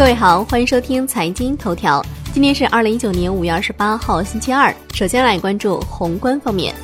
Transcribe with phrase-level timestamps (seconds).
[0.00, 2.02] 各位好，欢迎收听财经头条。
[2.32, 4.74] 今天是二零一九年五月二十八号，星期二。
[4.94, 6.74] 首先来关注宏观方面。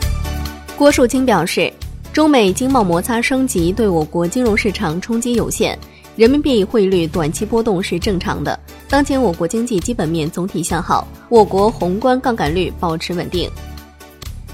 [0.76, 1.72] 郭树清表示，
[2.12, 5.78] 中美经贸摩擦升级对我国金融市场冲击有限，
[6.14, 8.60] 人民币汇率短期波动是正常的。
[8.86, 13.50] 当前我国经济基本面总体向好，我国宏观杠杆率保持稳定。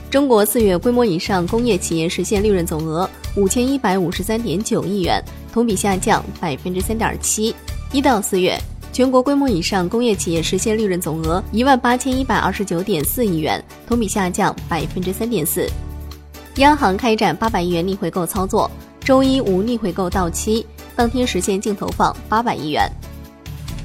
[0.08, 5.20] 中国四月规模以上工业企业实现利润总额五千一百五十三点九亿元，
[5.52, 7.52] 同比下降百分之三点七。
[7.92, 8.58] 一到四月，
[8.90, 15.68] 全国规模以上工业企业实现利润总额一万八千一百二十九点四亿元，同比下降百分之三点四。
[16.56, 20.64] 央行开展八百亿元逆回购操作，周一无逆回购到期，
[20.96, 22.90] 当天实现净投放八百亿元。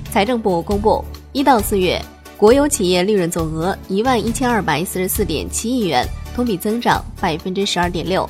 [0.09, 1.03] 财政部公布，
[1.33, 2.01] 一到四月，
[2.37, 8.27] 国有企业利润总额一万一千二百四十四点七亿元，同比增长百分之十二点六。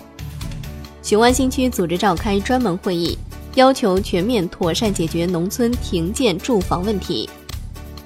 [1.04, 3.16] 雄安新区组织召开专门会议。
[3.58, 7.28] 要求全面妥善解决农村停建住房问题。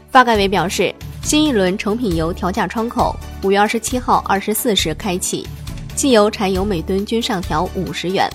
[0.09, 5.45] 发改委表示，新一轮成品油调价窗口五月二十七号二十四时开启，
[5.93, 8.29] 汽油、柴油每吨均上调五十元。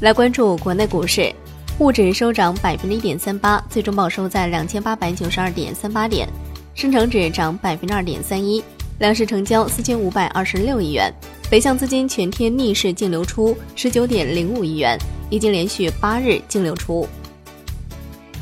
[0.00, 1.32] 来关注国内股市，
[1.78, 6.28] 沪指收涨百分之一点三八，最终报收在两千八百九十二点三八点；
[6.74, 8.62] 深成指涨百分之二点三一，
[9.00, 11.12] 两市成交四千五百二十六亿元。
[11.50, 14.96] 北向资金全天逆势净流出十九点零五亿元。
[15.30, 17.08] 已经连续八日净流出。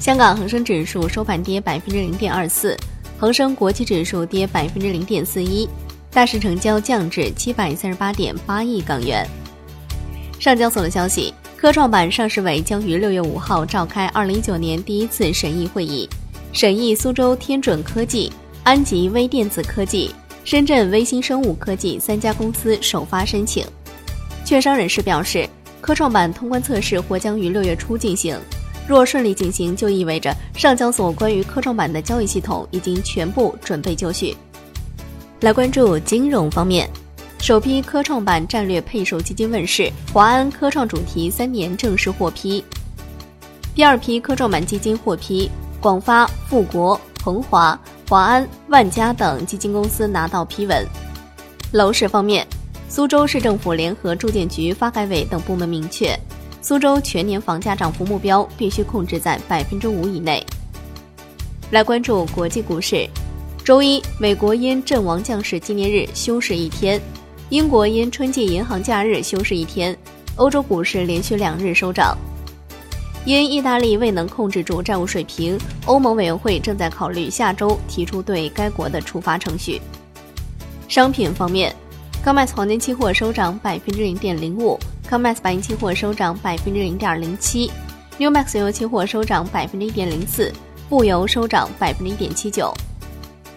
[0.01, 2.75] 香港恒生指数收盘跌百分之零点二四，
[3.19, 5.69] 恒生国际指数跌百分之零点四一，
[6.11, 9.23] 大市成交降至七百三十八点八亿港元。
[10.41, 16.09] 上交所的消息，科创板上市委将于六月五号召开二零一九年第一次审议会议，
[16.55, 18.33] 审议苏州天准科技、
[18.65, 20.11] 安吉微电子科技、
[20.51, 23.67] 深圳微星生物科技三家公司首发申请。
[24.47, 25.47] 券商人士表示。
[25.83, 28.35] 科创板通关测试或将于六月初进行，
[28.87, 34.35] 若顺利进行，就意味着上交所关于科创板的交易系统已经全部准备就绪。
[35.41, 36.89] 来关注金融方面，
[37.39, 42.65] 首批科创板战略配售基金问世，华安科创主题三年正式获批。
[43.75, 50.83] 第二批科创板基金获批，广发、富国、鹏华、华安、万家等基金公司拿到批文。
[51.73, 52.47] 楼市方面。
[52.89, 56.19] 苏州市政府联合住建局、发改委等部门明确，
[56.63, 60.43] 苏州全年房价涨幅目标必须控制在百分之五以内。
[61.71, 63.07] 来关注国际股市，
[63.63, 66.99] 周一，美国因阵亡将士纪念日休市一天，
[67.51, 69.95] 英国因春季银行假日休市一天，
[70.37, 72.17] 欧洲股市连续两日收涨。
[73.29, 79.79] 因意大利未能控制住债务水平，欧盟委员会正在考虑下周提出对该国的处罚程序。
[80.89, 81.75] 商品方面。
[82.25, 84.79] COMEX 黄金期货收涨百分之零点零五
[85.11, 87.71] ，COMEX 白银期货收涨百分之零点零七
[88.19, 90.51] ，NEWMAX 油期货收涨百分之一点零四，
[90.89, 92.73] 布油收涨百分之一点七九。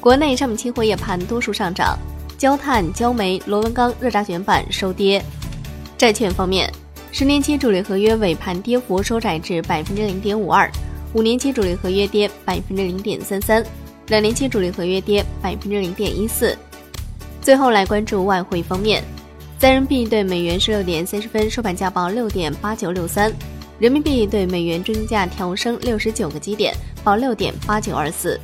[0.02, 1.98] 国内商品期货夜盘多数上涨，
[2.38, 5.24] 焦炭、焦煤、螺纹钢、热轧卷板收跌。
[5.98, 6.72] 债券方面，
[7.14, 10.72] 十年期主力合约尾盘跌幅收窄至百分之零点五二，
[11.14, 13.64] 五年期主力合约跌百分之零点三三，
[14.08, 16.58] 两年期主力合约跌百分之零点一四。
[17.42, 19.04] 最后来关注外汇方面，
[19.60, 23.32] 在人民币对美元十六点三十分收盘价报六点八九六三，
[23.78, 26.74] 人民币对美元中间价调升六十九个基点，
[27.04, 28.40] 报六点八九二四。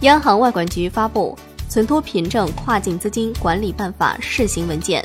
[0.00, 1.36] 央行外管局发布
[1.70, 5.04] 《存托凭证跨境资金管理办法》试行文件。